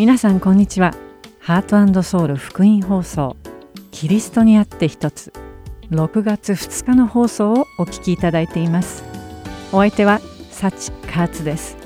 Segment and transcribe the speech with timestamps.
[0.00, 0.94] 皆さんこんにちは。
[1.40, 3.36] ハートソウル福音放送。
[3.90, 5.30] キリストにあって一つ。
[5.90, 9.04] 6月2日の放送をお聞きいただいています。
[9.72, 11.76] お相手はサチカーツです。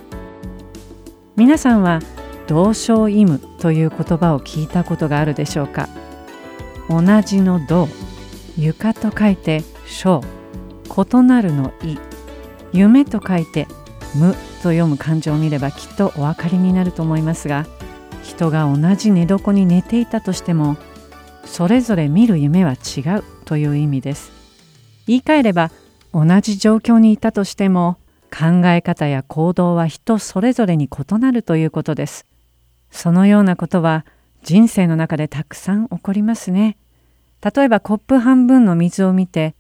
[1.35, 1.99] 皆さんは
[2.47, 5.89] 同床異夢という言葉を聞いたことがあるでしょうか。
[6.89, 7.89] 同じの同
[8.57, 10.21] 床と書いて小
[10.87, 11.99] 異なるの異。
[12.73, 13.67] 夢と書いて
[14.15, 17.67] 無と読む漢字を見ればきっとお分かりになると思いますが
[18.25, 20.77] 人が同じ寝床に寝ていたとしても
[21.45, 24.33] それぞれ見る夢は違うという意味です。
[25.07, 25.71] 言い換えれば
[26.13, 27.99] 同じ状況にいたとしても
[28.33, 32.27] 考え方や行動は人それぞれに異なるということです。
[32.91, 34.07] そのようなことは
[34.43, 36.79] 人生の中でたくさん起こりますね。
[37.55, 39.55] 例えばコップ半分の水を見て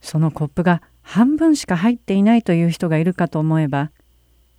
[0.00, 3.90] そのコップが半分しか入っていないという人がいるかと思えば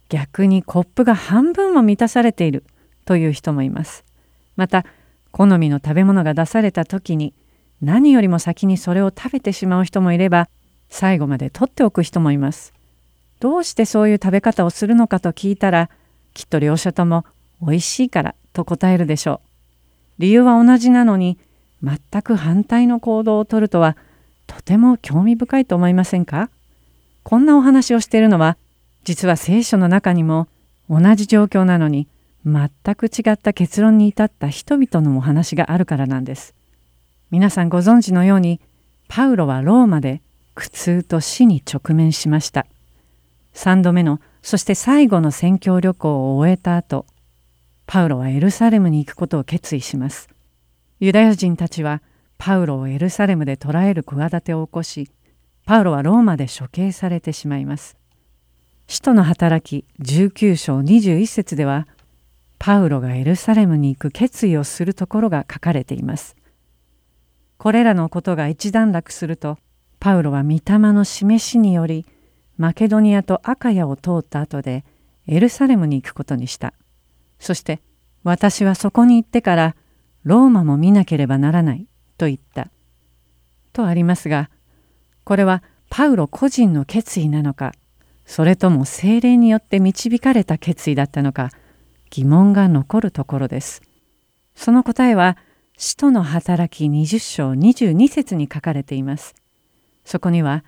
[0.09, 2.63] 逆にコップが半分も満たされている。
[3.09, 4.05] という人もいます。
[4.55, 4.85] また
[5.31, 7.33] 好みの食べ物が出された時に
[7.81, 10.47] 何よりも先にそれを食べてしまう人もいれば
[10.89, 12.71] 最後まで取っておく人もいます。
[13.39, 15.89] どうしてそういう食べ方をするのかと聞いたら
[16.35, 17.25] きっと両者とも
[17.63, 19.41] 美味しいからと答えるでしょ
[20.19, 20.21] う。
[20.21, 21.39] 理由は同じなのに
[21.81, 23.97] 全く反対の行動をとるとは
[24.45, 26.51] とても興味深いと思いませんか？
[27.23, 28.55] こんなお話をしているのは
[29.03, 30.47] 実は聖書の中にも
[30.89, 32.07] 同じ状況なのに
[32.51, 36.55] 全く違った結論に至った人々のお話があるからなんです。
[37.31, 38.59] 皆さんご存知のように
[39.07, 40.21] パウロはローマで
[40.55, 42.65] 苦痛と死に直面しました。
[43.53, 47.05] 3度目のそして最後の宣教旅行を終えた後
[47.85, 50.29] パウロはエルサレムに行くことを決意します。
[50.99, 52.01] ユダヤ人たちは
[52.37, 55.11] パウロをエルサレムで捕らえる企てを起こし
[55.65, 57.97] パウロはローマで処刑されてしまいます。
[58.87, 61.87] 使徒の働き19章21節では
[62.59, 66.35] パウロがエルサレムに行く決意をするところが書かれています。
[67.57, 69.57] これらのことが一段落すると
[69.99, 72.05] パウロは御霊の示しにより
[72.57, 74.85] マケドニアとアカヤを通った後で
[75.27, 76.73] エルサレムに行くことにした。
[77.39, 77.81] そして
[78.23, 79.75] 私はそこに行ってから
[80.23, 81.87] ローマも見なければならない
[82.17, 82.69] と言った。
[83.71, 84.49] とありますが
[85.23, 87.73] これはパウロ個人の決意なのか
[88.25, 91.51] それとも精霊によって導かれた決意だったのか
[92.09, 93.81] 疑問が残るところです。
[94.55, 95.37] その答えは
[95.77, 99.35] 使徒の働き20章22節に書かれています。
[100.03, 100.63] そこには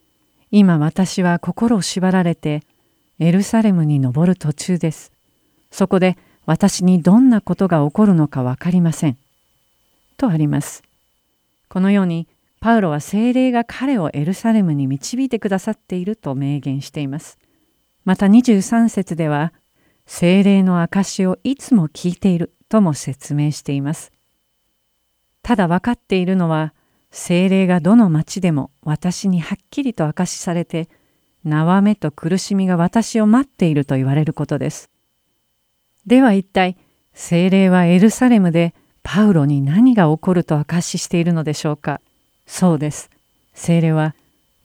[0.50, 2.62] 「今私は心を縛られて
[3.18, 5.12] エルサレムに登る途中です。
[5.70, 9.16] そこで私にどんなことが起こるのか分かりません。」
[10.18, 10.82] とあります。
[11.68, 12.26] このように
[12.60, 17.38] パウロは精霊が彼をエルサレムに導いてくださっていると明言しています。
[18.04, 19.54] また23節では
[20.12, 24.10] 精霊の証しをいつも聞いているとも説明しています。
[25.40, 26.74] ただ分かっているのは
[27.12, 30.88] 精霊がどの町でも私にはっきりと証しされて
[31.44, 34.90] 縄目と苦しみが私を待っていると言われることです。
[36.06, 36.76] では一体
[37.14, 42.00] 精霊はエルサレムでパウロに何が起こると証ししているのでしょうか
[42.46, 43.10] そうです。
[43.54, 44.16] 精霊は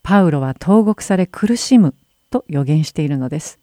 [0.02, 1.94] パウロは投獄され苦しむ
[2.32, 3.60] と予言しているのです。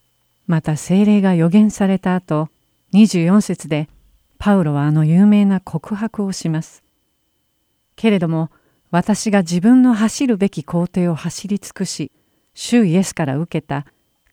[0.53, 2.51] また精霊が予言された後
[2.93, 3.89] 24節で
[4.37, 6.83] パウロはあの有名な告白をします。
[7.97, 8.51] けれども
[8.91, 12.13] 私が自分の走るべき工程を走り尽くし
[12.53, 13.87] 主イエスから受けた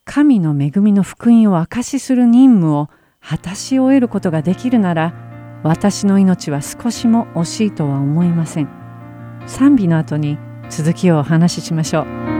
[0.03, 2.89] 神の恵みの福音を証しする任務を
[3.21, 5.13] 果たし終えることができるなら
[5.63, 8.67] 私の命は少しも惜しいとは思いません。
[9.47, 10.37] 賛美の後に
[10.69, 12.38] 続きをお話ししましょう。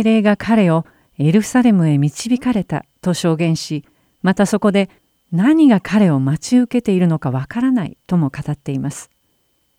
[0.00, 0.86] 精霊が彼を
[1.18, 3.84] エルサレムへ導かれたと証言し
[4.22, 4.88] またそこで
[5.30, 9.10] 何が彼を待ち受けているのかわからないとも語っています。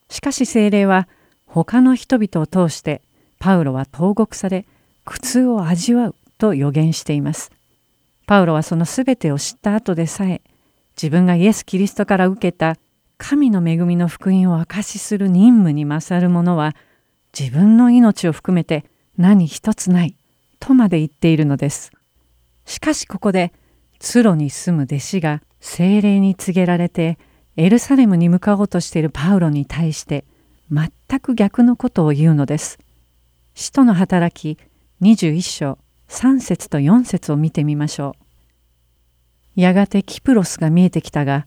[0.10, 1.08] しかし精霊は
[1.48, 3.02] 他の人々を通して
[3.40, 4.68] パウロは投獄され
[5.06, 7.52] 苦痛を味わうと予言しています。
[8.28, 10.42] パウロはその全てを知った後でさえ
[10.96, 12.78] 自分がイエス・キリストから受けた
[13.18, 16.76] 神の恵みの福音を証しする任務に勝るものは
[17.38, 18.86] 自分の命を含めて
[19.22, 20.16] 何一つない
[20.60, 21.92] とまで言っているのです。
[22.66, 23.54] しかしここで
[24.00, 27.20] ツロに住む弟子が精霊に告げられて
[27.56, 30.26] エルサレムに向かおうとしているパウロに対して
[30.72, 32.80] 全く逆のことを言うのです。
[33.54, 34.60] 使徒の働き
[35.02, 38.16] 21章3節と4節を見てみましょ
[39.56, 39.62] う。
[39.62, 41.46] やがてキプロスが見えてきたが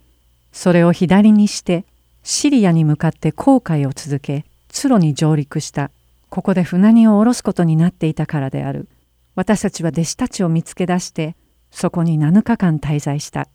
[0.52, 1.86] それを左にして
[2.22, 5.90] シリアに向かって航海を続けツロに上陸した。
[6.34, 8.88] ここで船荷を下ろすことになっていたからである。
[9.36, 11.36] 私たちは弟子たちを見つけ出して
[11.70, 13.46] そこに7日間滞在した。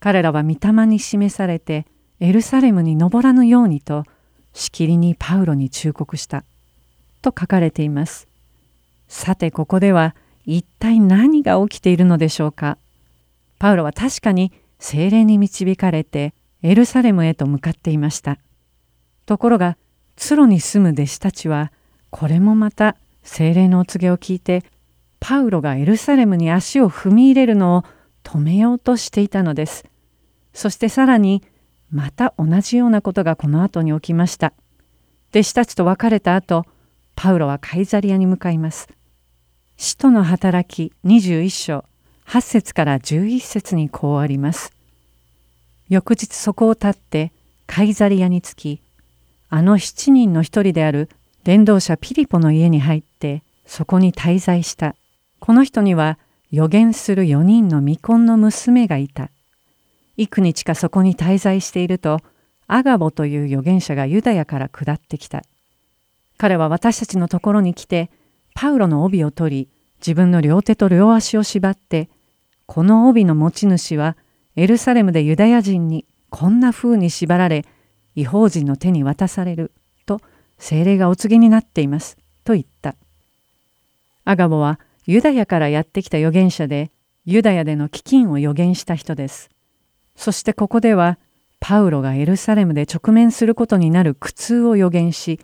[0.00, 1.84] 彼らは御霊に示されて
[2.18, 4.04] エルサレムに登らぬようにと
[4.54, 6.44] しきりにパウロに忠告した。
[7.20, 8.26] と書かれています。
[9.08, 12.78] さてここでは一体何が起きているのでしょうか。
[13.58, 16.32] パウロは確かに精霊に導かれて
[16.62, 18.38] エルサレムへと向かっていました。
[19.26, 19.76] ところが
[20.16, 21.72] ツロに住む弟子たちは
[22.10, 24.64] これもまた精霊のお告げを聞いて
[25.20, 27.84] パウロがエルサレムに足を踏み入れるのを
[28.22, 29.84] 止めようとしていたのです。
[30.52, 31.42] そしてさらに
[31.90, 34.52] また同じようなことがこの後に起きました。
[35.30, 36.64] 弟子たちと別れた後
[37.14, 38.88] パウロはカイザリアに向かいます。
[39.76, 41.84] 使徒の働き21章
[42.26, 44.72] 8節から11節にこうあります。
[45.88, 47.32] 翌日そこを立って
[47.66, 48.82] カイザリアに着き
[49.48, 51.08] あの七人の一人である
[51.46, 54.96] 伝道者ピリポの家に入ってそこに滞在した。
[55.38, 56.18] この人には
[56.52, 59.30] 預言する4人の未婚の娘がいた。
[60.16, 62.18] 幾日かそこに滞在していると
[62.66, 65.44] アガボという預言者がユダヤから下ってきた。
[66.36, 68.10] 彼は私たちのところに来て
[68.56, 69.68] パウロの帯を取り
[70.00, 72.08] 自分の両手と両足を縛って
[72.66, 74.16] この帯の持ち主は
[74.56, 77.64] エルサレムでユダヤ人にこんな風に縛られ
[78.16, 79.70] 違法人の手に渡される
[80.58, 82.96] 精霊がお告げになっていますと言った。
[84.24, 86.90] アガボはユダヤからやってきた預言者で
[87.24, 89.50] ユダヤでの飢饉を予言した人です。
[90.16, 91.18] そしてここでは
[91.60, 95.40] パウロがエルサレムで直面することになる苦痛を予言し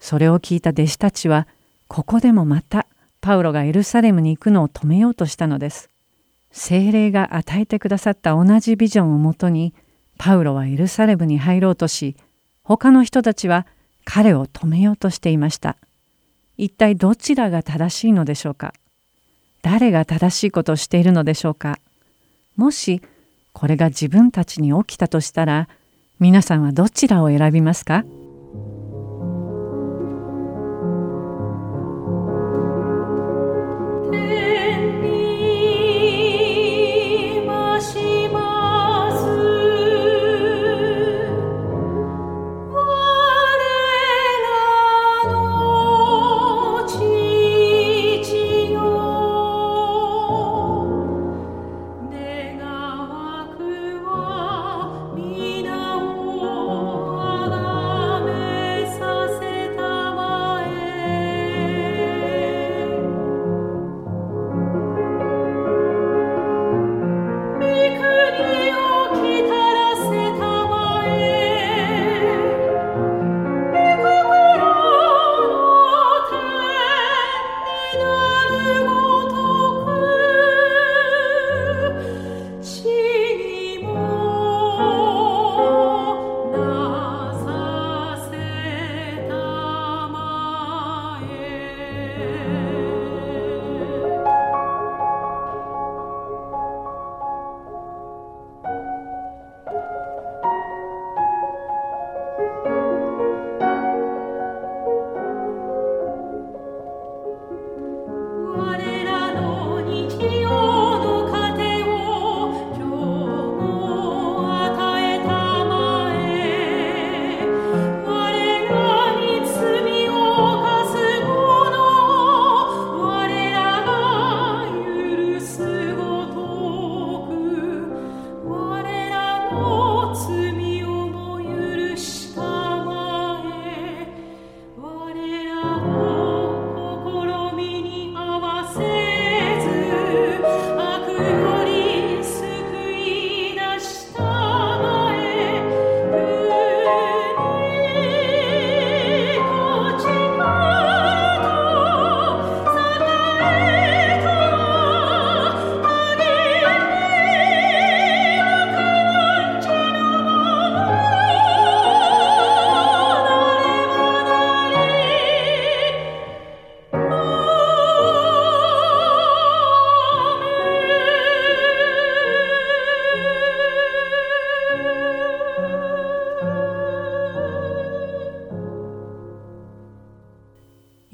[0.00, 1.46] それを聞いた弟子たちは
[1.88, 2.86] ここでもまた
[3.20, 5.88] パウロがエルサレムに行くのを止めようとしたのです。
[6.50, 9.74] 精霊が与えてくださった同じビジョンをもとに
[10.18, 12.16] パウロはエルサレムに入ろうとし
[12.62, 13.66] 他の人たちは
[14.04, 15.76] 彼を止めようとしていました。
[16.58, 18.74] 一体どちらが正しいのでしょうか？
[19.62, 21.78] 誰が正しいことをしているのでしょうか？
[22.56, 23.00] もし
[23.52, 25.68] これが自分たちに起きたとしたら
[26.20, 28.04] 皆さんはどちらを選びますか？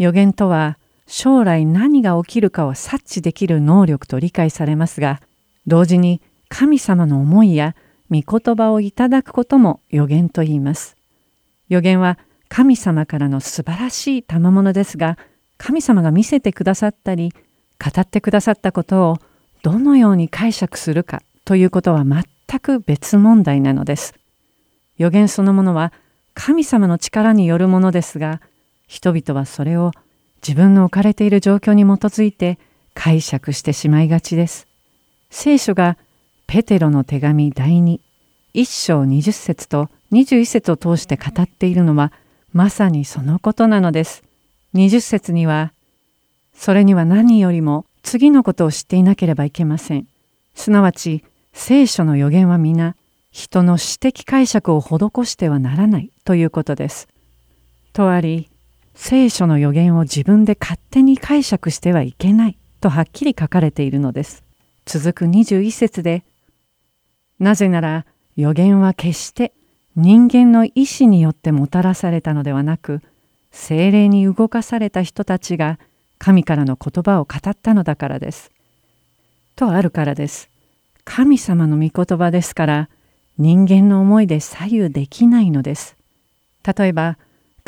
[0.08, 5.20] 予言とは将来何が起きるかを察知できる能力と理解されますが
[5.66, 7.76] 同時に神様の思いや
[8.10, 10.96] 御言葉をいただくことも予言と言います。
[11.68, 15.18] 予言は神様からの素晴らしい賜物ですが
[15.58, 17.34] 神様が見せてくださったり
[17.78, 19.18] 語ってくださったことを
[19.62, 22.24] どのように解釈するかということは全
[22.60, 24.14] く別問題なのです。
[24.96, 25.92] 予言そのものは
[26.32, 28.40] 神様の力によるものですが
[28.88, 29.92] 人々はそれを
[30.42, 32.58] 自分の置かれている状況に基づいて
[32.94, 34.66] 解釈してしまいがちです。
[35.30, 35.96] 聖書が
[36.46, 38.00] ペテロの手紙第2、
[38.54, 42.12] 1章20節と21節を通して語っているのは
[42.52, 44.24] まさにそのことなのです。
[44.74, 45.72] 20節には、
[46.54, 50.06] それには何よりも次のことを知っていなければいけません。
[50.54, 52.96] すなわち、聖書の予言は皆、
[53.30, 57.06] 人の私的解釈を施してはならないということです。
[57.92, 58.48] とあり、
[59.00, 64.42] 聖書の予言を自分で勝手に解釈してはいけないとはっきり書かれているのです。
[64.84, 66.24] 続く21節で、
[67.38, 69.52] なぜなら予言は決して
[69.94, 73.00] 人間の意志によってもたらされたのではなく、
[73.52, 75.78] 精霊に動かされた人たちが
[76.18, 78.50] 神からの言葉を語ったのだからです。
[79.54, 80.50] とあるからです。
[81.04, 82.88] 神様の御言葉ですから
[83.38, 85.96] 人間の思いで左右できないのです。
[86.76, 87.16] 例えば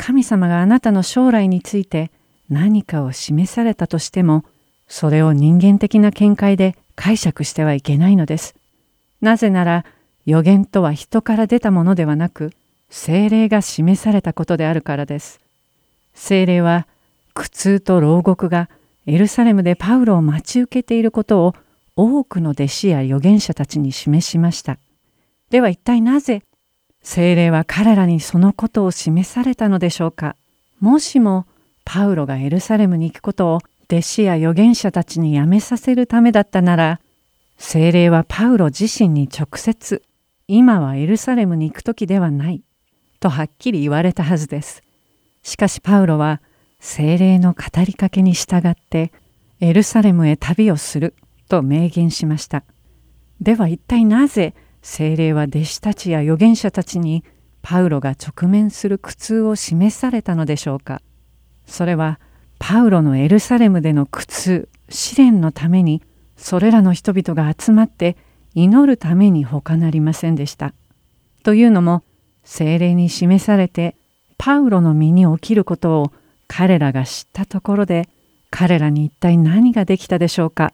[0.01, 2.09] 神様があなたの将来について
[2.49, 4.43] 何かを示されたとしても
[4.87, 8.55] それを人間的な見解で解釈してはいけないのです。
[9.21, 9.85] なぜなら
[10.25, 12.51] 予言とは人から出たものではなく
[12.89, 15.39] 精霊が示されたことであるからです。
[16.15, 16.87] 精霊は
[17.35, 18.71] 苦痛と牢獄が
[19.05, 21.55] エルサレムでパウロを待ち受けていることを
[21.95, 24.79] 多くの弟子や預言者たちに示しました。
[25.51, 26.41] では一体なぜ
[27.03, 30.35] 精霊は彼らにそのことを示されたのでしょうか？
[30.79, 31.45] もしも
[31.83, 37.01] パウロがエルサレムに行くことを弟子や預言者たちにやめさせるためだったなら
[37.57, 40.03] 精霊はパウロ自身に直接
[40.47, 42.61] 今はエルサレムに行く時ではない
[43.19, 44.83] とはっきり言われたはずです。
[45.43, 46.41] しかしパウロは
[46.79, 49.11] 精霊の語りかけに従って
[49.59, 51.15] エルサレムへ旅をする
[51.49, 52.63] と明言しました。
[53.39, 57.23] では一体なぜ精霊は弟子たちや預言者たちに
[57.61, 61.01] パウロが直面する苦痛を示されたのでしょうか
[61.65, 62.19] それは
[62.59, 66.01] パウロのエルサレムでの苦痛試練のために
[66.35, 68.17] それらの人々が集まって
[68.53, 70.73] 祈るために他なりませんでした。
[71.43, 72.03] というのも
[72.43, 73.95] 精霊に示されて
[74.37, 76.11] パウロの身に起きることを
[76.47, 78.09] 彼らが知ったところで
[78.49, 80.73] 彼らに一体何ができたでしょうか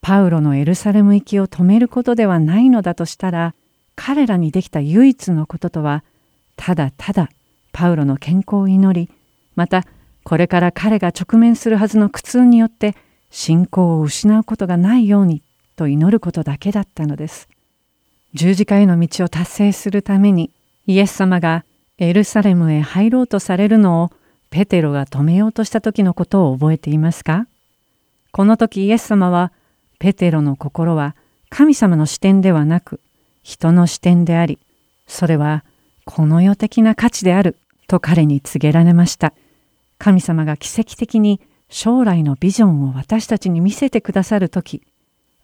[0.00, 3.54] パウロのエルサレム行きを止めることではないのだとしたら
[3.96, 6.04] 彼らにできた唯一のこととは
[6.56, 7.30] ただただ
[7.72, 9.10] パウロの健康を祈り
[9.54, 9.84] また
[10.24, 12.94] これから彼が直面するはずの苦痛によって
[13.30, 15.42] 信仰を失うことがないように
[15.76, 17.48] と祈ることだけだったのです。
[18.34, 20.50] 十字架への道を達成するために
[20.86, 21.64] イエス様が
[21.98, 24.10] エルサレムへ入ろうとされるのを
[24.50, 27.46] ペテロが止めようとした時のことを覚えていますか？
[28.32, 29.52] この時イエス様は
[29.98, 31.14] ペテロの心は
[31.50, 33.00] 神様の視点ではなく
[33.42, 34.58] 人の視点であり
[35.06, 35.64] それは
[36.04, 39.32] この世的な価値であると彼に告げられました。
[39.98, 44.82] 神様が奇跡的に将来のビジョンを私たちに見せてくださる時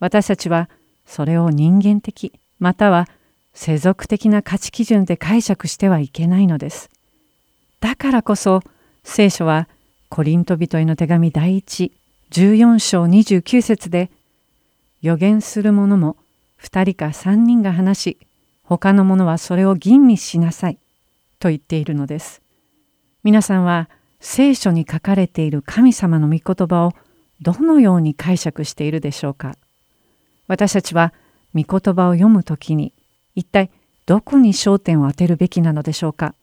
[0.00, 0.70] 私たちは
[1.06, 3.08] それを人間的または
[3.52, 6.90] 世俗的な価値基準で解釈してはいけないのです。
[7.80, 8.62] だからこそ
[9.02, 9.68] 聖書は
[10.08, 11.92] コリント人への手紙第一
[12.30, 14.10] 14章29節で
[15.04, 16.16] 予言する者も
[16.62, 18.18] 2人か3人が話し
[18.62, 20.78] 他の者はそれを吟味しなさい
[21.38, 22.40] と言っているのです。
[23.22, 26.94] 皆さんは聖書に書かれている神様の御言葉を
[27.42, 29.58] どのように解釈しているでしょうか。
[30.48, 31.12] 私たちは
[31.54, 32.94] 御言葉を読むときに
[33.34, 33.70] 一体
[34.06, 36.34] どこに焦点を当てるべきなのでしょうか。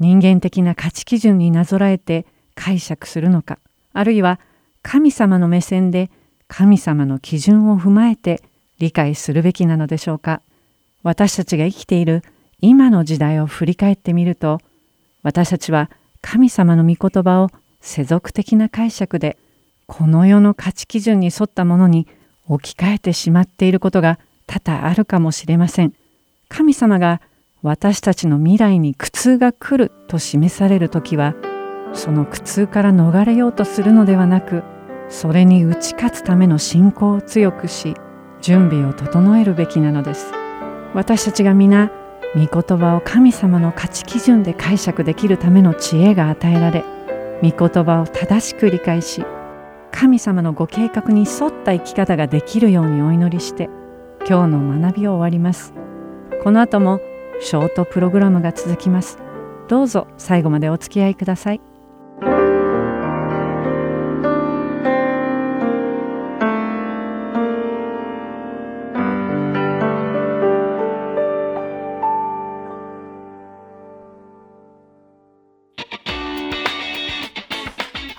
[0.00, 2.26] 人間的な価値基準になぞらえて
[2.56, 3.60] 解釈するのか。
[3.92, 4.40] あるいは
[4.82, 6.10] 神様の目線で
[6.48, 8.42] 神様の基準を踏まえて
[8.78, 10.42] 理解するべきなのでしょうか
[11.02, 12.22] 私たちが生きている
[12.60, 14.60] 今の時代を振り返ってみると
[15.22, 19.38] 私たちは神様の御言葉を世俗的な解釈で
[19.86, 22.08] この世の価値基準に沿ったものに
[22.46, 25.92] 置き換えてしまっていることが多々あるかもしれません。
[26.48, 27.20] 神様が
[27.62, 31.34] 私たちの未来に苦痛が来ると示される時は
[31.92, 34.62] その苦痛から逃れようとするのではなく
[35.08, 37.94] それに打ち勝つための信仰を強くし
[38.40, 40.32] 準備を整えるべきなのです。
[40.94, 41.90] 私たちが皆
[42.34, 46.84] 御言葉を神様の価値基準で解釈できるための知恵が与えられ
[47.42, 49.24] 御言葉を正しく理解し
[49.90, 53.70] 神様のご計画に沿った生き方ができるようにお祈りして
[54.28, 55.72] 今日の学びを終わります。
[56.42, 57.00] この後も
[57.40, 59.18] ショートプログラムが続きます。
[59.68, 61.67] どうぞ最後までお付き合いください。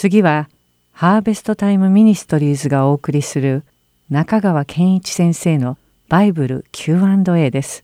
[0.00, 0.48] 次は
[0.92, 3.64] ハーベストタイムミニストリーズがお送りする
[4.10, 5.76] 中川健一先生の
[6.08, 7.82] バイブル Q&A です。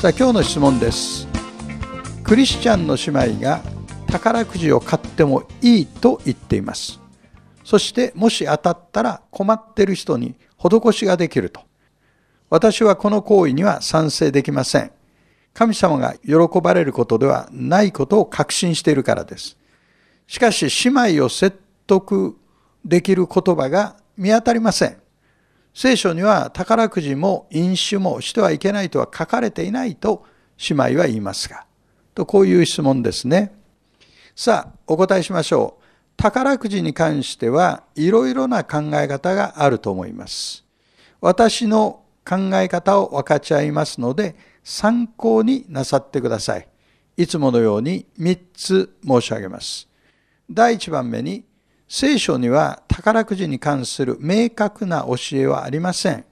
[0.00, 1.28] さあ今日の質問です。
[2.24, 3.62] クリスチャンの姉妹が
[4.08, 6.98] 宝くじを買ってもいいと言っています。
[7.62, 11.69] そしてもし当たったら困ってる人に施しができると。
[12.50, 14.92] 私はこの行為には賛成できません
[15.54, 19.56] 神様が喜ばれることではないことを確信しているからです
[20.26, 22.36] しかし姉妹を説得
[22.84, 25.00] できる言葉が見当たりません
[25.72, 30.24] 聖書には宝くじも飲酒もしてはいけないとは書かれていないと
[30.68, 31.64] 姉妹は言いますが。
[32.14, 33.54] とこういう質問ですね。
[34.34, 35.82] さあ、お答えしましょう。
[36.16, 40.64] 宝くじに関してはいろいろな考え方があると思います。
[41.20, 46.68] 私の考え方を分かち合いますので参考になさってください。
[47.16, 49.88] いつものように3つ申し上げます。
[50.50, 51.44] 第1番目に
[51.88, 56.24] 聖書には宝くじに関する明確な教えはありません。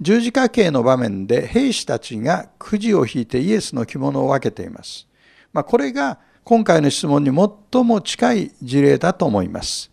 [0.00, 5.06] 十字架形の場面で兵士たちがくじを引いてイエスの着物を分けています。
[5.52, 9.92] まあ、これが今回の質問に最も近い事例だと思います。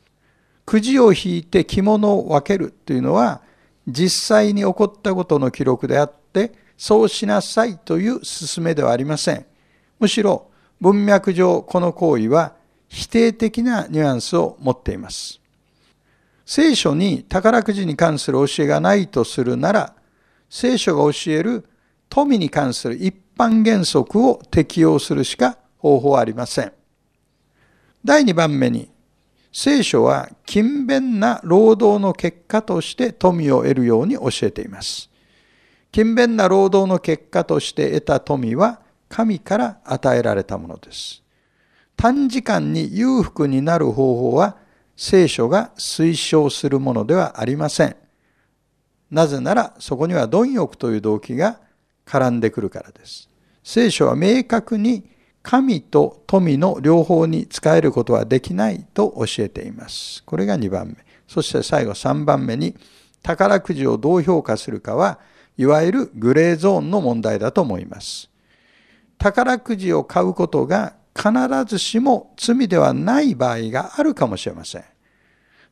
[0.65, 3.41] くじを引いて着物を分けるというのは
[3.91, 9.45] 実際に起こったことの記録であってそうしなさいという勧めではありません。
[9.99, 10.49] むしろ
[10.80, 12.54] 文脈上この行為は
[12.88, 15.39] 否定的なニュアンスを持っています。
[16.45, 19.93] 聖書に宝くじに関する教えがないとするなら、
[20.49, 21.65] 聖書が教える
[22.10, 26.73] 富に関する一般原則を適用するしか方法はありません。
[28.04, 28.89] 第2番目に、
[29.51, 35.09] 聖書は勤勉な労働の結果として富を得るように教えています。
[35.91, 41.23] 勤勉な労働の結果として得た富は神から与えられたものです。
[41.97, 44.57] 短時間に裕福になる方法は
[44.95, 47.95] 聖書が推奨するものではありません。
[49.09, 51.59] なぜならそこには貪欲という動機が
[52.05, 53.27] 絡んでくるからです。
[53.63, 55.09] 聖書は明確に
[55.49, 60.23] 神と富の両方に使えることはできないと教えています。
[60.23, 60.97] これが2番目。
[61.27, 62.75] そして最後3番目に
[63.23, 65.17] 宝くじをどう評価するかは
[65.57, 68.29] いわゆるグレーゾーンの問題だと思います。
[69.17, 71.31] 宝くじを買うことが必
[71.65, 74.83] ずしも罪ではない場合があるかもしれません。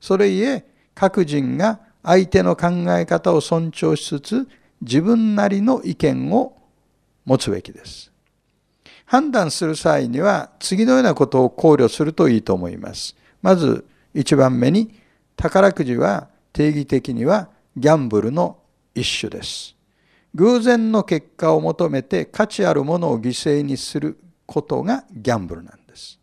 [0.01, 4.49] それゆえ各人が相手の考え方を尊重しつつ
[4.81, 6.57] 自分なりの意見を
[7.25, 8.16] 持つべきです。
[9.07, 13.15] 判断する際には次のようなことを考慮するといいと思います。
[13.41, 14.99] まず一番目に
[15.37, 18.57] 宝くじは定義的にはギャンブルの
[18.93, 19.75] 一種です。
[20.35, 26.19] 偶然の結果を求めて価値あるものを犠牲にすることがギャンブルなんです。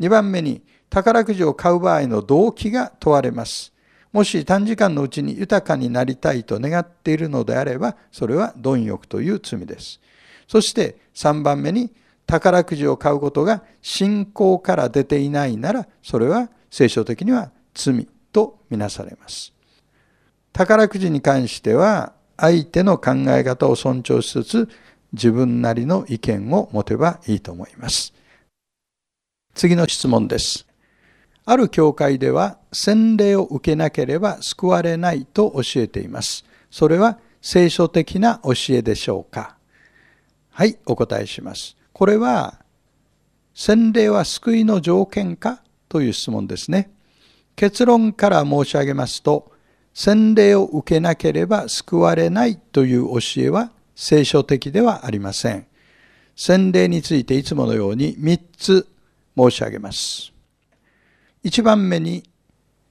[0.00, 0.60] 2番目に
[0.90, 3.72] 宝くじを買う場合の動機が問われます。
[4.12, 10.00] もし短時間のうちに豊かになりたいと願っているのであれば、それは貪欲という罪です。
[10.48, 11.90] そして3番目に
[12.26, 19.52] 宝くじを買うことが信仰から出ていないなら、それは聖書的には罪とみなされます。
[20.52, 24.68] 宝くじに関しては、相手の考え方を尊重しつつ
[25.12, 28.12] 自分なりの意見を持てばいいと思います。
[29.54, 30.66] 次の質問です。
[31.44, 36.44] ある教会では洗礼を受けなければ救われないと教えています。
[36.70, 39.56] それは聖書的な教えでしょうか？
[40.54, 41.78] はい、お答えします。
[41.94, 42.58] これは
[43.54, 46.90] 洗礼は救いの条件かという質問ですね。
[47.56, 49.50] 結論から申し上げますと、
[49.94, 55.66] 洗礼を受けなければ救われないという教えは聖書的ではありません。
[56.36, 58.86] 洗礼についていつものように3つ
[59.34, 60.34] 申し上げます。
[61.44, 62.24] 1番目に、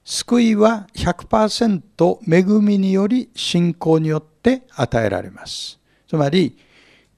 [0.04, 5.78] 救いは100%恵みにより信仰によって与えられます。
[6.08, 6.58] つまり、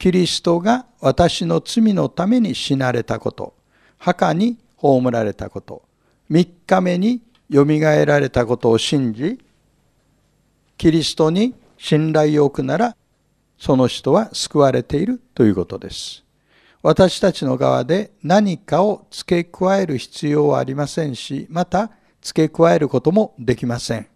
[0.05, 3.55] キリストが私の罪のために死なれたこと、
[3.97, 5.83] 墓に葬られたこと、
[6.31, 9.43] 3日目によみがえられたことを信じ、
[10.77, 12.95] キリストに信頼を置くなら、
[13.57, 16.23] その人は救われているということです。
[16.83, 21.91] 私たちの側で何かを付け加える必要はありませんし、また
[22.21, 24.07] 付け加えることもできません。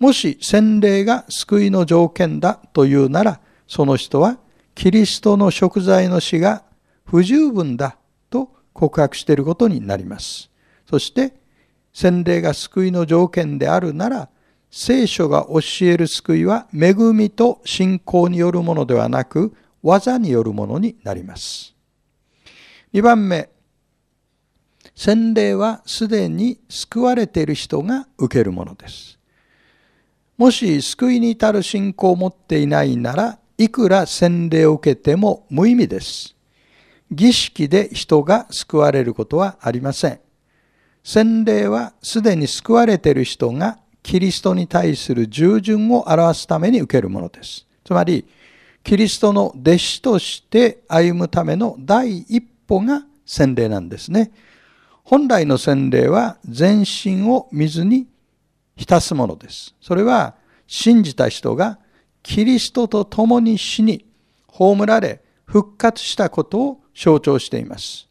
[0.00, 4.38] もし洗礼が救いの条件だというなら、その人は
[4.74, 6.64] キリストの食材の死が
[7.04, 7.96] 不十分だ
[8.30, 10.50] と告白していることになります。
[10.88, 11.34] そして、
[11.92, 14.28] 洗礼が救いの条件であるなら、
[14.70, 21.74] 聖書が教える救いは恵みと信仰によるものではなく、技によるものになります。
[22.92, 23.50] 2番目、
[24.96, 29.18] 洗礼はすでに救われている人が受けるものです。
[30.36, 36.34] もし救いに至る信仰を持っていないなら、いくら洗礼を受けても無意味です。
[37.10, 40.20] 儀式で人が救われることはありません。
[41.04, 47.66] 洗礼はすでに救われている人がキリストに対する従順を表すために受けるものです。
[47.84, 48.26] つまり、
[48.82, 54.30] キリストの弟子として歩むための第一歩が洗礼なんですね。
[55.04, 58.06] 本来の洗礼は全身を水に
[58.76, 59.74] 浸すものです。
[59.80, 60.34] それは
[60.66, 61.78] 信じた人が
[62.24, 64.06] キリストと共に死に
[64.48, 68.08] 葬られ復活したことを象徴しています。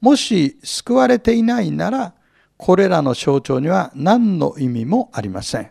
[0.00, 2.14] もし救われていないなら
[2.56, 5.70] これらの象徴には何の意味もありません。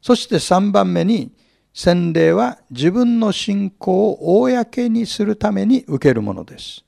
[0.00, 1.32] そして3番目に
[1.74, 6.84] 洗礼は自分の信仰を公にするために受けるものです。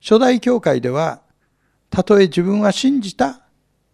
[0.00, 1.20] 初代教会では
[1.90, 3.42] たとえ自分は信じた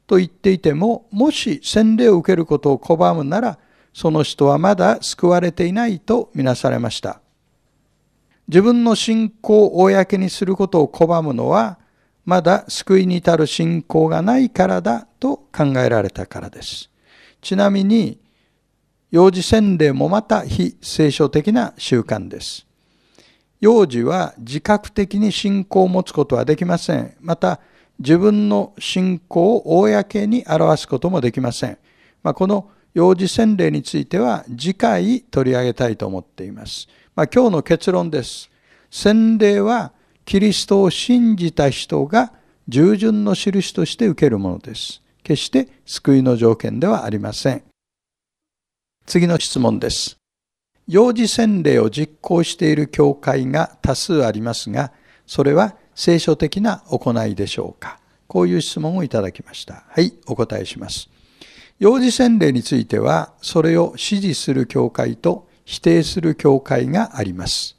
[0.06, 3.58] と言っていても、もし洗礼を受けることを拒むなら、
[3.96, 7.22] その人はまだ救われていないとみなされました。
[8.46, 11.78] 自分の信仰を公にすることを拒むのは、
[12.26, 16.90] まだ救いに至る信仰がないからだと考えられたからです。
[17.40, 18.20] ちなみに、
[19.10, 22.66] 幼児洗礼もまた非聖書的な習慣です。
[23.62, 27.16] 幼児は自覚的に信仰を持つことはできません。
[27.22, 27.60] また、
[27.98, 31.78] 自分の信仰を公に表すこともできません。
[32.22, 36.88] まあ、この幼児洗礼については次回取り上げたいと思っています。
[37.14, 38.50] まあ、今日の結論です。
[38.90, 39.92] 洗礼は
[40.24, 42.32] キリストを信じた人が
[42.68, 45.02] 従順の印として受けるものです。
[45.22, 47.64] 決して救いの条件ではありません。
[49.04, 50.16] 次の質問です。
[50.88, 54.90] 幼児洗礼を実行している教会が多数ありますが、
[55.26, 59.84] それは聖書的な行いでしょうかこういう質問をいただきました。
[59.86, 61.10] はい、お答えします。
[61.78, 67.76] 幼児洗礼については、それを支持する教会と否定する教会があります。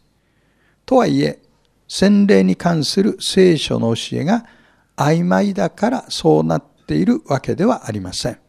[0.86, 1.40] とはいえ、
[1.88, 4.46] 洗礼に関する聖書の教えが
[4.98, 8.40] 曖昧だからそうなっているわけではありません。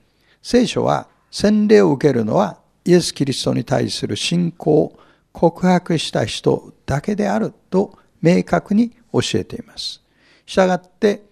[0.42, 4.98] 聖書は洗礼を受けるのはイエス・キリストに対する信仰を
[5.32, 10.02] 告白した人だけであると明確に教えています。
[10.46, 11.22] したがって、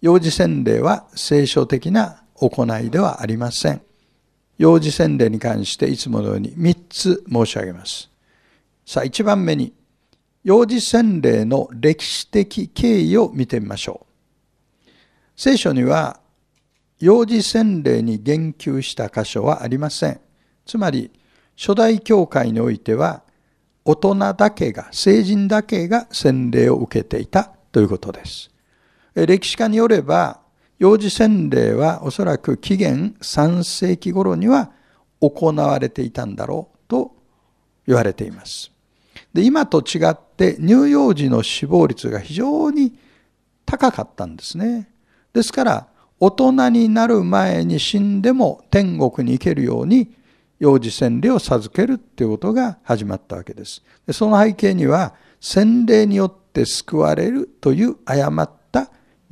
[0.00, 3.82] 幼児洗礼は聖書的な行いではありません。
[4.58, 8.10] 幼児洗礼に関していつものように3つ申し上げます。
[8.86, 9.72] さあ、1番目に、
[10.44, 14.06] 幼児洗礼の歴史的経緯を見てみましょ
[14.86, 14.90] う。
[15.36, 16.20] 聖書には、
[17.00, 20.20] 幼児洗礼に言及した箇所はありません。
[20.66, 21.10] つまり、
[21.56, 23.22] 初代教会においては、
[23.84, 28.50] 大人だけが、成人だけが洗礼を受けていたということです。
[29.14, 30.43] 歴史家によれば、
[30.78, 34.72] 幼児洗礼はおそらく紀元3世紀頃には
[35.20, 37.12] 行われていたんだろうと
[37.86, 38.70] 言われています。
[39.32, 42.98] で今と違って乳幼児の死亡率が非常に
[43.66, 44.88] 高かったんですね。
[45.32, 45.88] ですから
[46.20, 50.14] 大人になる前に死んでも天国に行けるように
[50.58, 53.82] 幼児洗礼を授けるっていうことが始まったわけです。
[54.06, 58.63] でその背景には洗礼によって救われるという誤った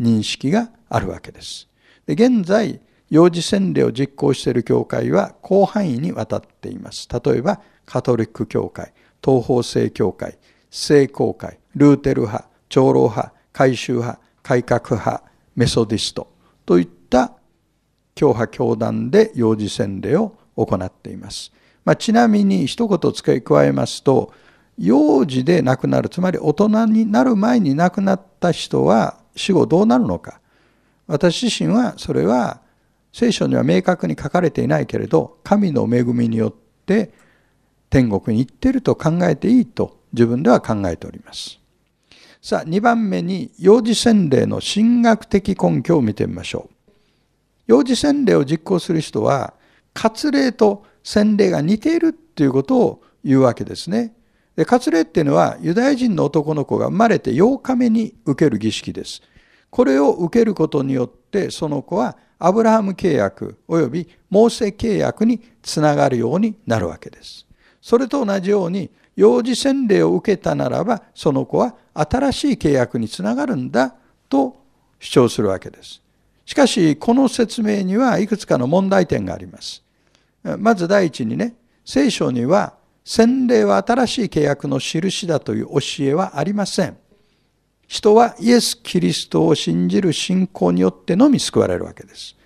[0.03, 1.69] 認識があるわけです。
[2.07, 7.09] で現在幼児洗礼を実行している教会は広範囲にわたっています。
[7.13, 10.39] 例えばカトリック教会、東方正教会、
[10.71, 15.23] 聖公会、ルーテル派、長老派、改宗派、改革派、
[15.55, 16.33] メソディスト
[16.65, 17.35] といった
[18.15, 21.53] 教派教団で幼児洗礼を行っています。
[21.85, 24.33] まあ、ちなみに一言付け加えますと、
[24.79, 30.41] 幼児で亡くなる、つまり大人になる前に亡くなった人は死後どうなるのか。
[31.07, 32.61] 私自身はそれは
[33.13, 36.55] 聖書には明確に書かれていないけれど、神の恵みによっ
[36.87, 37.13] て
[37.91, 41.59] 天国に行っていると考えていいと自分では考えております。
[42.41, 46.93] さあ、2番目に幼児洗礼の神学的根拠を見てみましょう。
[47.69, 49.55] 幼児洗礼を実行する人は、
[49.95, 54.15] 割礼と洗礼が似ているっていうことを言うわけですね。
[54.57, 59.23] で割礼っていうのはユダヤ人の男の子が生まれて8日目に受ける儀式です。
[59.71, 67.47] これを受けることによってその子はアブラハム契約及びモーセ契約につながるようになるわけです。
[67.81, 73.95] それと同じように幼児洗礼を受けたならばその子は新しい契約につながるんだ
[74.29, 74.57] と
[74.99, 76.03] 主張するわけです。
[76.45, 79.83] しかしこの説明にはいくつかの問題点があります。
[80.59, 86.97] まず第一にね聖書には洗礼は新しい契約の印だという教えはありません。
[87.89, 92.37] 人はイエス・キリストを信じる信仰によってのみ救われるわけです。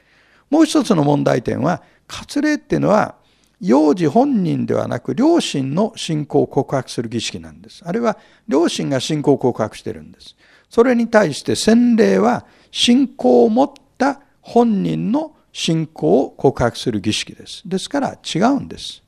[0.51, 3.17] もう一つの問題点は、割礼っていうのは、
[3.61, 7.83] 幼児本人ではなく、両親の信仰を告白する儀式なんです。
[7.85, 10.37] あれは、両親が信仰を告白してるんです。
[10.69, 17.63] それに対して洗礼は、信仰を持った本人の信仰を告白する儀式です。
[17.67, 19.03] ですから違うんです。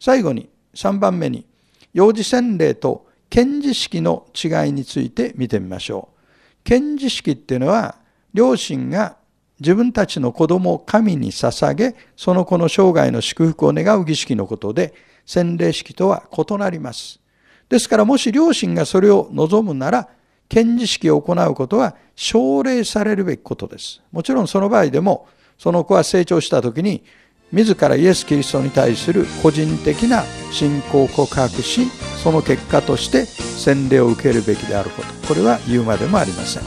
[0.00, 1.46] 最後に、3番目に、
[1.92, 6.20] 幼児洗礼と献辞式の違いについて見てみましょう。
[6.64, 7.96] 献辞式っていうのは、
[8.32, 9.16] 両親が
[9.60, 17.20] 自分たちの子供を神に捧げ、その子の生涯の祝福を願う儀式のことで、洗礼式とは異なります。
[17.68, 20.08] ですから、もし両親がそれを望むなら、
[20.48, 24.02] 献辞式を行うことは奨励されるべきことです。
[24.12, 27.04] もちろんその場合でも、その子は成長した時に、
[27.52, 31.86] 自らイエス・キリストに対する個人的な信仰を告白し、
[32.22, 35.28] その結果として洗礼を受けるべきであること。
[35.28, 36.62] これは言うまでもありません。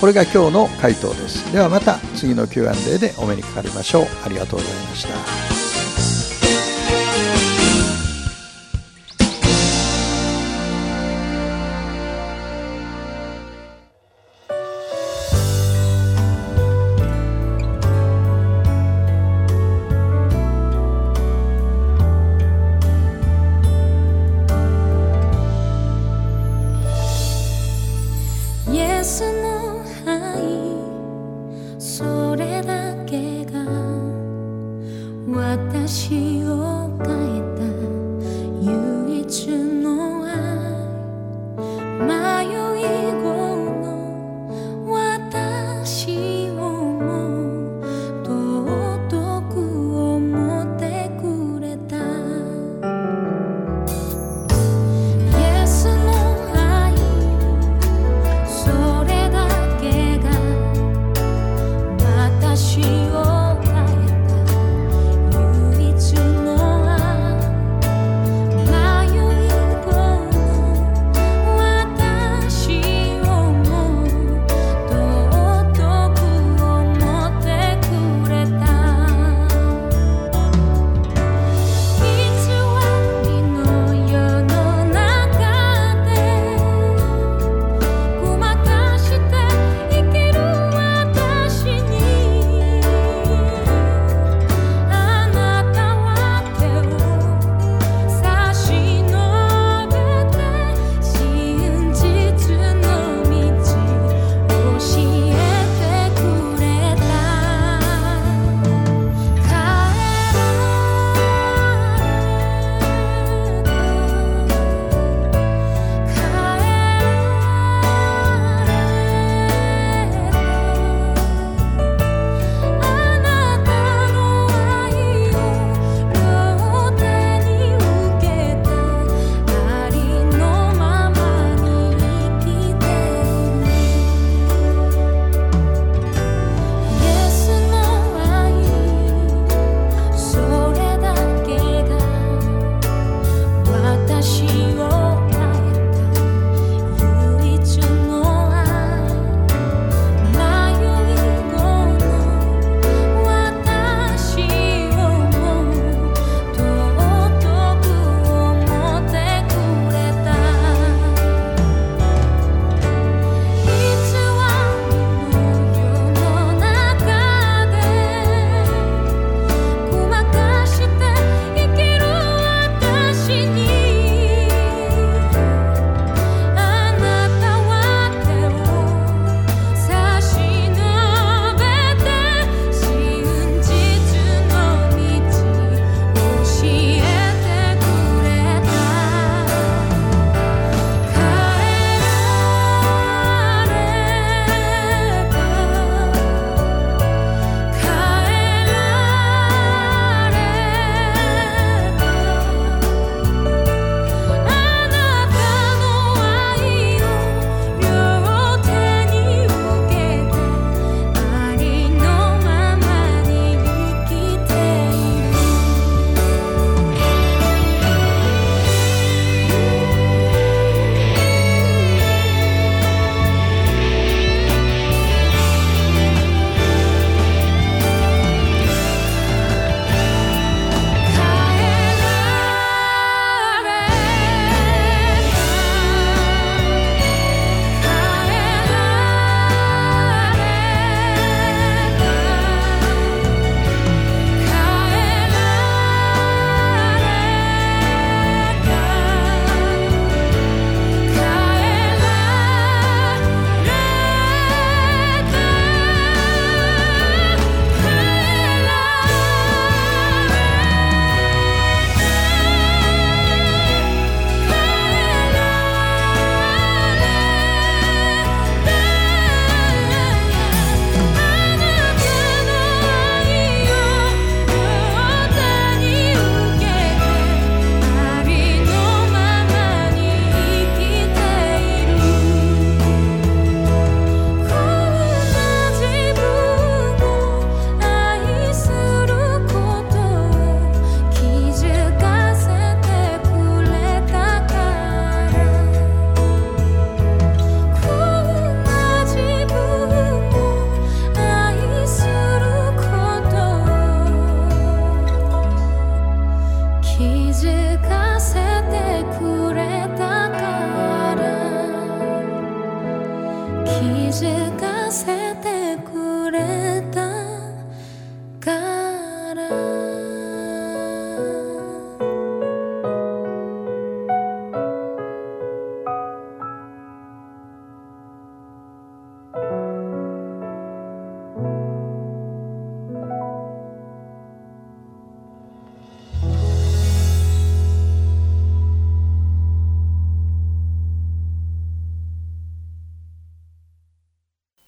[0.00, 1.52] これが今日の回答です。
[1.52, 4.06] ではまた次の Q&A でお目にかかりましょう。
[4.24, 5.49] ありがとうございました。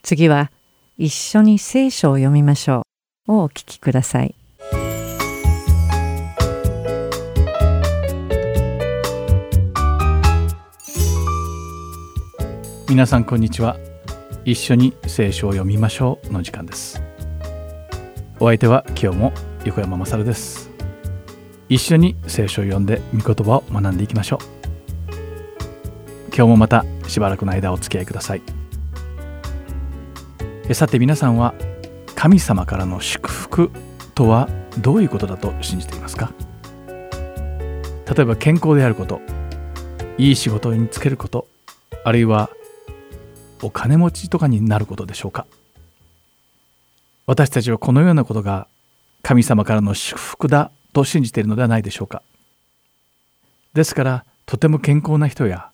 [0.02, 0.50] 次は
[0.98, 2.86] 一緒に聖書を読みましょ
[3.28, 3.32] う。
[3.32, 4.34] をお聞きください。
[12.88, 13.76] 皆さんこんにちは。
[14.44, 17.00] 一緒に聖書を読みましょうの時間です。
[18.40, 19.32] お相手は今日も
[19.64, 20.68] 横山まさるです。
[21.68, 25.14] 一緒に聖書を読んで御言葉を学んでいきましょう。
[26.34, 28.61] 今日もまたしばらくの間お付き合いください。
[30.70, 31.54] さて皆さんは
[32.14, 33.70] 神様からの祝福
[34.14, 34.48] とは
[34.78, 36.32] どういうことだと信じていますか？
[38.06, 39.20] 例えば健康であること
[40.16, 41.46] いい仕事に就けること
[42.04, 42.48] あるいは
[43.60, 45.46] お金持ちとかになることでしょうか？
[47.26, 48.66] 私たちはこのようなことが
[49.22, 52.22] 神様からの祝福だと信じているのではないでしょうか？
[53.74, 55.70] ですからとても健康な人や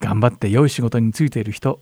[0.00, 1.80] 頑張って良い仕事に就いている人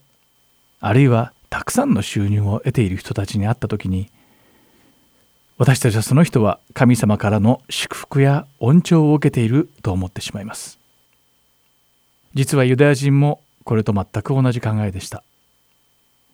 [0.80, 4.08] あるいはたくさんの収入を得ている人たちに会った時に
[5.58, 10.78] 私たちはその人は神様からの祝福や恩寵を受けていると思ってしまいます。
[12.32, 15.22] 実はユダヤ人もこれと全く同じ考えでした。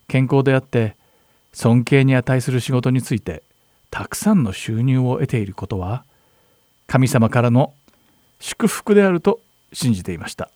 [0.06, 0.94] 健康であって
[1.52, 3.42] 尊敬に値する仕事について
[3.90, 6.04] たくさんの収入を得ていることは
[6.86, 7.74] 神様からの
[8.38, 9.40] 祝福であると
[9.72, 10.48] 信じていました。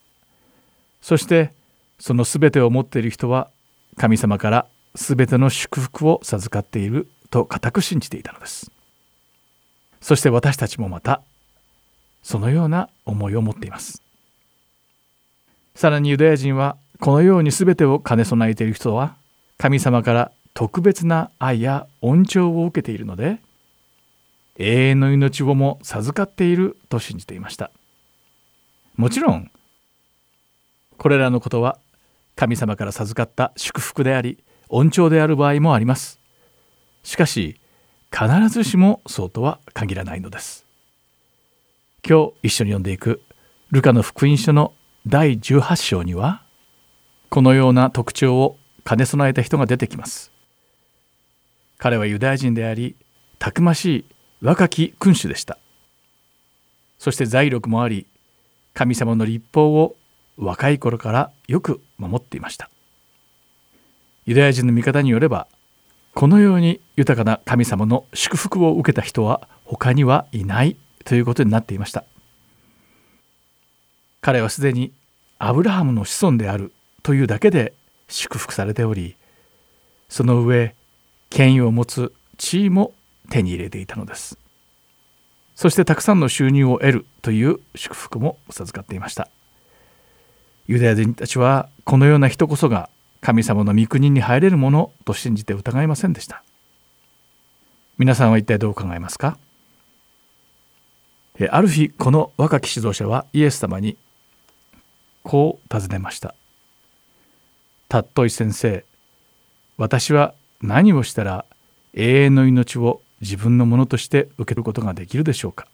[1.01, 1.51] そして
[1.99, 3.51] その全てを持っている人は
[3.97, 8.71] 神様から全ての祝福を授かっていると固く信じていたのです。
[10.01, 11.23] そして私たちもまた
[12.23, 14.03] そのような思いを持っています。
[15.75, 19.17] さらにユダヤ人はこのように全てを兼ね備えている人は
[19.59, 23.39] 神様から特別な愛や恩寵を受けているので
[24.59, 27.71] 永遠の命をも授かっていると信じていました。
[28.97, 29.51] もちろん
[30.99, 31.79] これらのことは
[32.37, 36.19] 神様から授かった祝福であり恩寵である場合もあります。
[37.03, 37.61] しかし
[38.11, 40.67] 必ずしもそうとは限らないのです。
[42.07, 43.23] 今日一緒に読んでいく
[43.71, 44.75] ルカの福音書の
[45.07, 46.43] 第18章には
[47.29, 50.33] このような特徴を兼ね備えた人が出てきます。
[51.79, 52.97] 彼はユダヤ人であり
[53.39, 54.05] たくましい
[54.41, 55.59] 若き君主でした。
[56.99, 58.07] そして財力もあり
[58.75, 59.97] 神様の立法を
[60.45, 62.69] 若い頃からよく守っていました。
[64.27, 65.47] ユダヤ人の見方によれば
[66.15, 72.05] このように豊かな神様の祝福を受けた人は他にはいないということになっていました。
[74.21, 74.93] 彼はすでに
[75.39, 76.73] アブラハムの子孫である
[77.03, 77.75] というだけで
[78.09, 79.17] 祝福されており
[80.09, 80.75] その上
[81.31, 82.93] 権威を持つ地位も
[83.31, 84.39] 手に入れていたのです。
[85.55, 89.29] そしてたくさんの収入を得るという祝福も授かっていました。
[90.69, 92.89] ユダヤ人たちはこのような人こそが
[93.21, 96.43] 神様の御国に入れるものと信じて疑いませんでした。
[97.99, 99.39] 皆さんは一体どう考えますか？
[101.51, 103.97] ある日この若き指導者はイエス様に
[105.23, 106.35] こう尋ねました
[107.89, 108.85] 「たっとい先生
[109.77, 111.45] 私は何をしたら
[111.95, 115.67] 永遠の命を自分のものとして受けることができるでしょうか?」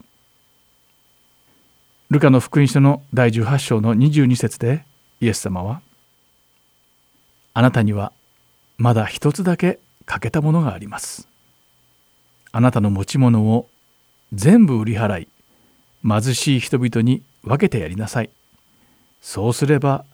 [2.11, 4.83] ルカの福音書の第18章の22節で
[5.21, 5.83] イエス様は
[7.53, 8.13] 「あなたには
[8.79, 11.29] まだ一つだけ欠けたものがあります」
[12.51, 13.69] 「あなたの持ち物を
[14.33, 15.29] 全部売り払い
[16.03, 18.31] 貧しい人々に分けてやりなさい」
[19.21, 20.07] 「そうすれば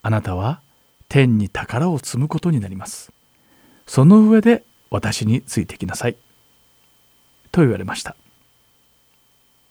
[0.00, 0.62] あなたは
[1.10, 3.12] 天に宝を積むことになります」
[3.86, 6.16] 「その上で私についてきなさい」
[7.52, 8.16] と言われました。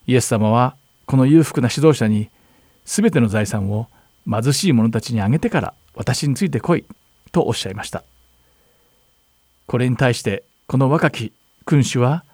[0.06, 0.76] イエス様は
[1.06, 2.30] この裕福な指導者に
[2.84, 3.88] 全ての財産を
[4.30, 6.84] 貧しい者たちにあげてから私についてこい
[7.32, 8.04] とおっしゃいました。
[9.66, 11.32] これに対してこの若き
[11.64, 12.24] 君主は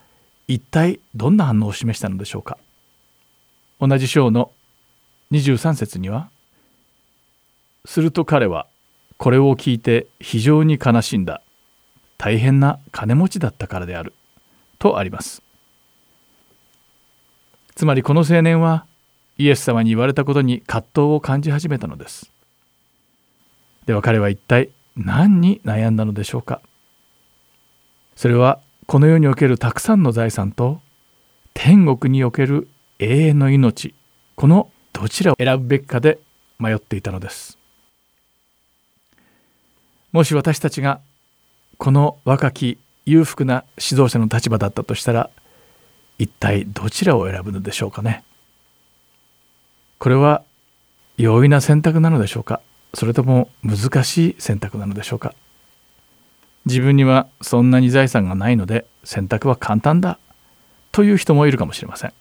[0.46, 2.58] 一体どんな反応を示したのでしょうか。
[3.80, 4.50] 同じ章の
[5.32, 6.30] 23節には
[7.84, 8.66] 「すると彼は
[9.18, 11.42] これを聞いて非常に悲しんだ。
[12.16, 14.14] 大変な金持ちだったからである」
[14.78, 15.42] とあります。
[17.78, 18.86] つまりこの青年は
[19.36, 22.32] イエス様に言われたことに葛藤を感じ始めたのです。
[23.86, 26.60] では彼は一体何に悩んだのでしょうか。
[28.16, 30.80] それはこの世におけるたくさんの財産と
[31.54, 32.66] 天国における
[32.98, 33.94] 永遠の命。
[34.34, 36.18] このどちらを選ぶべきかで
[36.58, 37.58] 迷っていたのです。
[40.10, 41.00] もし私たちが
[41.76, 42.76] この若き
[43.06, 45.30] 裕福な指導者の立場だったとしたら
[46.18, 48.24] 一体どちらを選ぶのでしょうかね。
[49.98, 50.42] これは
[51.16, 52.60] 容易な選択なのでしょうか？
[52.94, 55.34] それとも難しい選択なのでしょうか？
[56.64, 60.18] 自分にはそんなに財産がないので選択は簡単だ？
[60.92, 62.12] という人もいるかもしれません。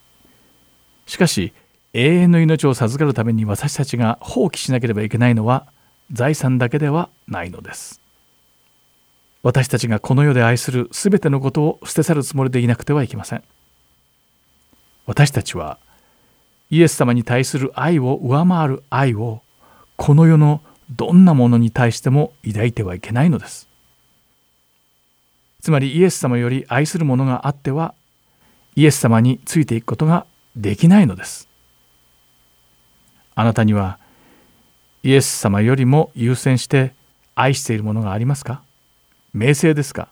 [1.05, 1.53] しかし
[1.93, 5.67] 永遠の命を授かるために私たちが放棄しなければいけないのは
[6.11, 8.01] 財産だけではないのです。
[9.43, 13.43] 私たちがこの世で愛する全てのことを捨て去るつもりでいなくてはいけません。
[15.07, 15.79] 私たちは
[16.69, 19.41] イエス様に対する愛を上回る愛を
[19.95, 23.67] この世のどんなものに対しても抱いてはいけないのです。
[25.61, 27.95] つまりイエス様より愛するものがあっては
[28.75, 31.47] イエス様についていくことができないのです。
[33.33, 33.97] あなたには
[35.03, 36.93] イエス様よりも優先して
[37.33, 38.61] 愛しているものがありますか？
[39.33, 40.09] 名声ですか？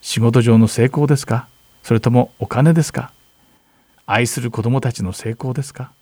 [0.00, 1.48] 仕事上の成功ですか？
[1.82, 3.12] それともお金ですか？
[4.06, 5.92] 愛する子供たちの成功ですか？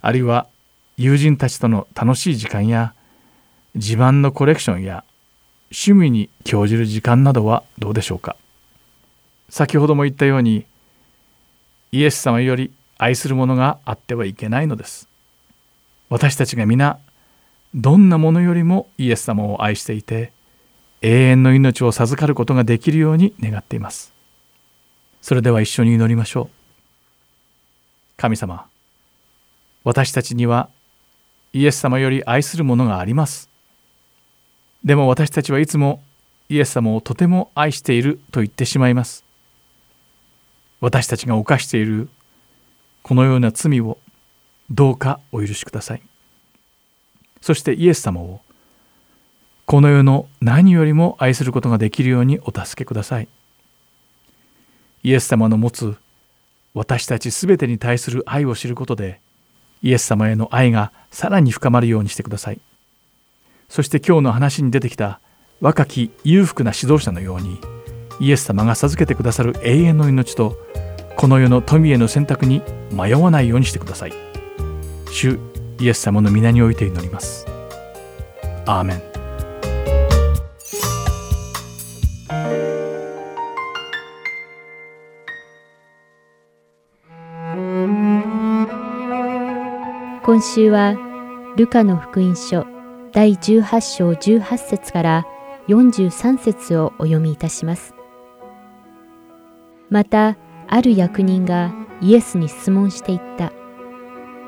[0.00, 0.46] あるいは
[0.96, 2.94] 友人たちとの楽しい時間や
[3.74, 5.04] 自慢のコレクションや
[5.66, 8.36] 趣味に興じる時間などはどうでしょうか？
[9.48, 10.64] 先ほども言ったように
[11.92, 15.08] イエス様より愛するものがあってはいけないのです。
[16.08, 16.98] 私たちが皆
[17.74, 20.32] どんなものよりもイエス様を愛していて
[21.02, 24.14] 永遠の命を授かることができるように願っています。
[25.20, 26.55] それでは一緒に祈りましょう。
[28.16, 28.66] 神様
[29.84, 30.70] 私たちには
[31.52, 33.48] イエス様より愛するものがあります。
[34.84, 36.02] でも私たちはいつも
[36.48, 39.24] イエス様をとても愛していると言ってしまいます。
[40.80, 42.08] 私たちが犯している
[43.02, 43.98] このような罪を
[44.70, 46.02] どうかお許しください。
[47.40, 48.40] そしてイエス様を
[49.66, 53.28] この世の何よりも愛することができるようにお助けください。
[55.02, 55.96] イエス様の持つ
[56.76, 59.18] 私たちすべてに対する愛を知ることで
[59.82, 62.60] イエス様への愛がさらに深まるようにしてください。
[63.70, 65.18] そして今日の話に出てきた
[65.62, 67.58] 若き裕福な指導者のように
[68.20, 70.58] イエス様が授けてくださる永遠の命と
[71.16, 72.60] この世の富への選択に
[72.92, 74.12] 迷わないようにしてください。
[75.10, 75.38] 主
[75.80, 77.46] イエス様の皆において祈ります。
[78.66, 79.25] アーメン。
[90.26, 90.96] 今週は
[91.56, 92.66] ルカの福音書
[93.12, 95.24] 第18章18節から
[95.68, 97.94] 43節をお読みいたします。
[99.88, 103.52] また、ある役人がイエスに質問していった。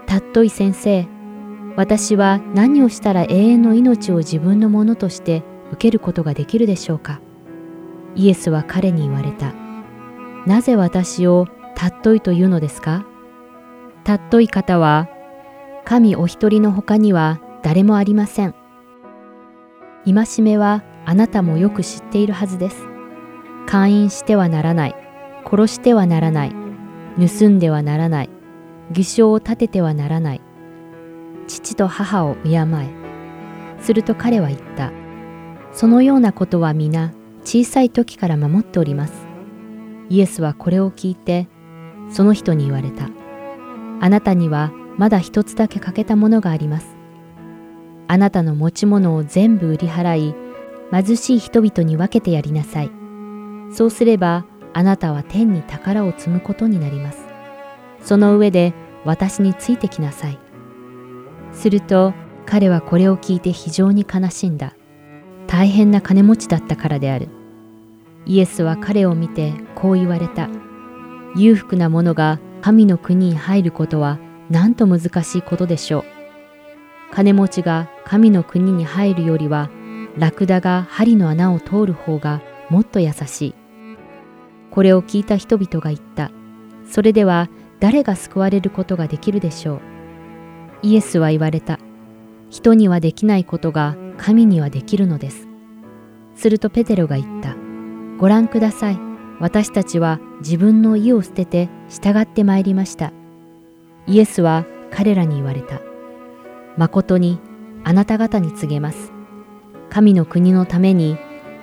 [0.06, 1.06] たっとい先生、
[1.76, 7.20] 私は何をしたら永遠の命を自分のものとして受けることができるでしょうか？
[8.16, 9.54] イエスは彼に言われた。
[10.44, 13.06] なぜ私をたっといというのですか？
[14.02, 15.08] たっとい方は
[15.88, 18.54] 神お一人の他には誰もありません。
[20.04, 22.86] 戒めはあなたもよく知っているはずです。
[23.66, 24.94] 勧誘してはならない。
[25.50, 26.54] 殺してはならない。
[27.18, 28.30] 盗んではならない。
[28.92, 30.42] 偽証を立ててはならない。
[31.46, 33.80] 父と母を敬え。
[33.80, 34.92] すると彼は言った。
[35.72, 37.14] そのようなことは皆
[37.44, 39.26] 小さい時から守っております。
[40.10, 41.48] イエスはこれを聞いて、
[42.10, 43.08] その人に言われた。
[44.00, 46.96] あなたにはまだ一つだけ欠けたものがあります。
[48.08, 50.34] あなたの持ち物を全部売り払い、
[50.90, 52.90] 貧しい人々に分けてやりなさい。
[53.70, 54.44] そうすれば、
[54.74, 57.18] あなたは天に宝を積むことになります。
[58.02, 58.74] その上で
[59.04, 60.38] 私についてきなさい。
[61.52, 62.14] すると
[62.46, 64.74] 彼はこれを聞いて非常に悲しんだ。
[65.46, 67.28] 大変な金持ちだったからである。
[68.26, 70.48] イエスは彼を見てこう言われた。
[71.36, 74.18] 裕福な者が神の国に入ることは
[74.50, 76.04] なんと難しいことでしょう。
[77.12, 79.70] 金持ちが神の国に入るよりは、
[80.16, 83.54] ラクダが針の穴を通る方がもっと優しい。
[84.70, 86.30] これを聞いた人々が言った。
[86.84, 87.48] それでは
[87.80, 89.80] 誰が救われることができるでしょう。
[90.82, 91.78] イエスは言われた。
[92.50, 95.48] 人にはできないことが神にはできるのです。
[96.34, 97.56] するとペテロが言った。
[98.18, 98.98] ご覧ください。
[99.40, 103.12] 私たちは自分の意を捨てて従ってまいりました。
[104.08, 105.80] イエスは彼らに言われた。
[106.76, 107.38] 誠に
[107.84, 109.12] あなた方に告げます。
[109.90, 111.18] 神の国のために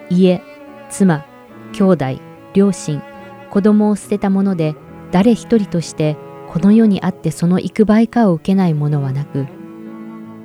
[0.10, 0.42] 家、
[0.90, 1.26] 妻、
[1.74, 2.06] 兄弟、
[2.54, 3.02] 両親、
[3.50, 4.76] 子供を捨てたもので
[5.12, 6.18] 誰一人として
[6.50, 9.48] この世にあってその幾倍かを受けないものはなく、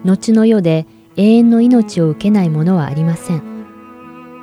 [0.05, 0.86] 後の世で
[1.16, 3.42] 永遠の命を受けないものはありません。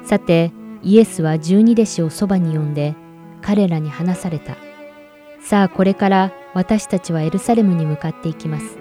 [0.06, 0.52] さて、
[0.84, 2.96] イエスは十二弟子をそばに呼んで、
[3.42, 4.56] 彼らに話された。
[5.42, 8.80] さあこれから私たちはエルサレムに向かっていきます。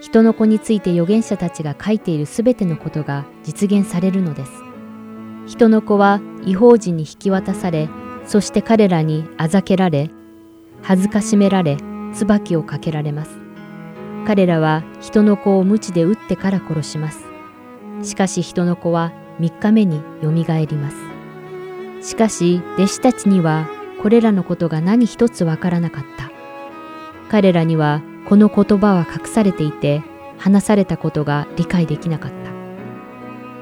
[0.00, 4.52] 人の子について預言者たちが書いているすべてのことが実現されるのです。
[5.48, 7.88] 人の子は違法人に引き渡され、
[8.26, 10.12] そして彼らにあざけられ、
[10.82, 11.78] 恥ずかしめられ、
[12.14, 13.36] 椿をかけられます。
[14.24, 17.24] 彼らは人の子を鞭で打ってから殺します。
[18.04, 19.10] しかし人の子は
[19.40, 20.96] 3日目によみがえります。
[22.08, 23.68] しかし弟子たちには
[24.00, 26.37] これらのことが何一つわからなかった。
[27.28, 30.02] 彼らにはこの言葉は隠されていて
[30.38, 32.48] 話されたことが理解できなかった。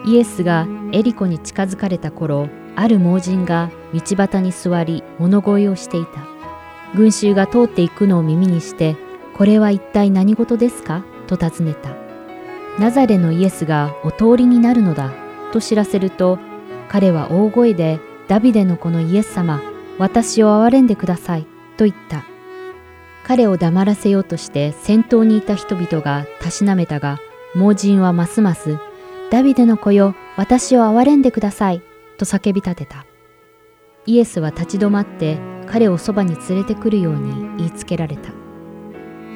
[0.08, 6.26] イエスがエリコに近づかれた頃、ある盲人が道端に座り物乞いをしていた。
[6.94, 8.96] 群衆が通っていくのを耳にして、
[9.34, 11.02] これは一体何事ですか？
[11.26, 11.90] と尋ねた。
[12.78, 15.12] ナザレのイエスがお通りになるのだ
[15.52, 16.38] と知らせると、
[16.88, 17.98] 彼は大声で
[18.28, 19.60] ダビデの子のイエス様、
[19.98, 21.46] 私を憐れんでください
[21.76, 22.24] と言った。
[23.26, 27.18] 彼を黙らせようとして先頭にいた人々がたしなめたが、
[27.56, 28.78] 盲人はますます、
[29.32, 31.82] ダビデの子よ、私を憐れんでください
[32.18, 33.04] と叫び立てた。
[34.06, 38.30] イエスは立ち止まって彼をそばに連れてくるように言いつけられた。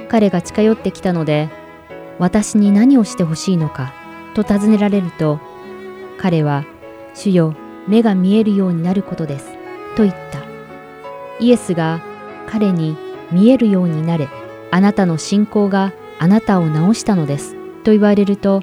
[0.09, 1.49] 彼が近寄ってきたので、
[2.21, 3.93] 私に何をしてほしいのか
[4.35, 5.41] と尋ねられると、
[6.17, 6.65] 彼は、
[7.13, 7.57] 主よ、
[7.89, 9.51] 目が見えるようになることです
[9.97, 10.39] と言った。
[11.41, 12.01] イエスが
[12.47, 12.97] 彼に
[13.33, 14.29] 見えるようになれ、
[14.71, 18.63] あなたの信仰があなたを治したのですと言われると、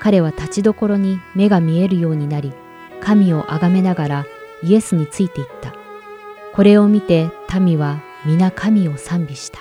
[0.00, 2.52] 彼は立ちどころに目が見えるようになり、
[3.00, 4.26] 神をあがめながら
[4.62, 5.74] イエスについていった。
[6.54, 9.58] これを見て民は皆神を賛美した。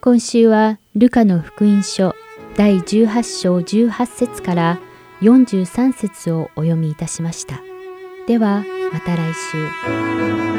[0.00, 2.14] 今週はルカの福音書
[2.56, 4.80] 第18章18節から
[5.20, 7.60] 43節をお読みいたしました。
[8.26, 10.49] ではまた来週。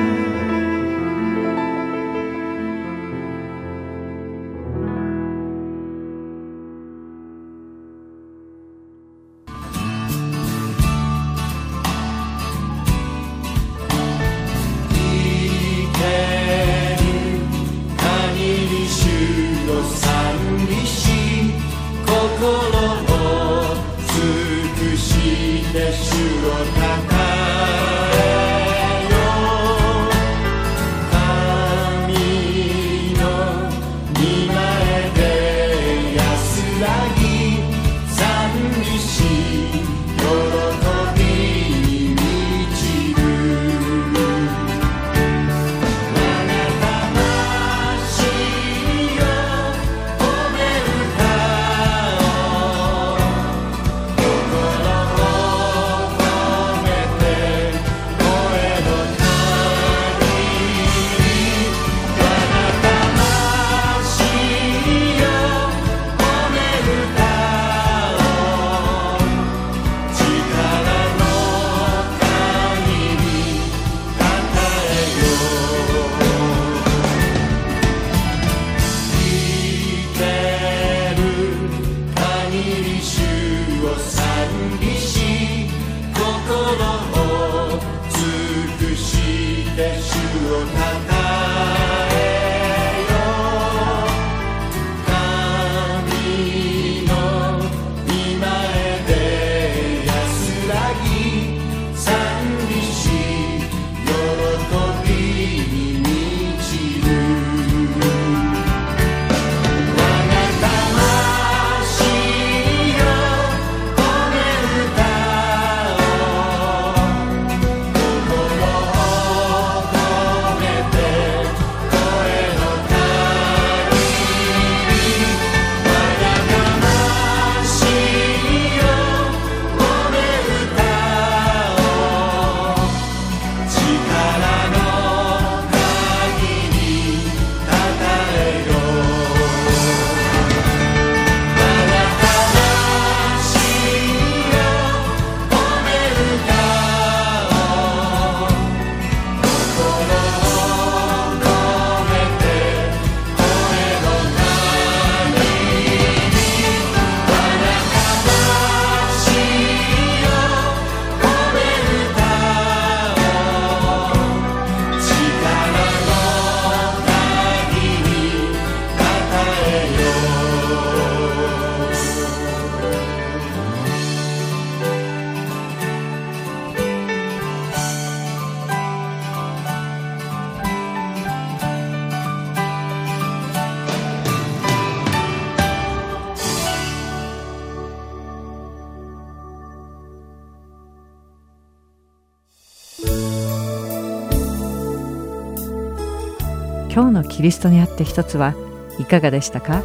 [197.41, 198.53] キリストにあって一つは
[198.99, 199.81] いかがでしたか？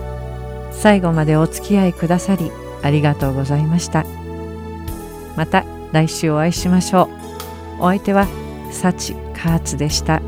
[0.73, 2.53] 最後までお付き合いくださり
[2.83, 4.05] ありがとうございました。
[5.37, 7.09] また来週お会いしましょ
[7.79, 7.85] う。
[7.85, 8.27] お相手は
[8.73, 10.21] 幸カーツでした。